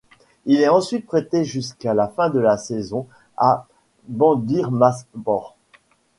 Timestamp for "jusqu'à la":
1.45-2.07